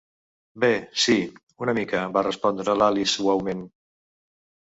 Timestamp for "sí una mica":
1.01-2.01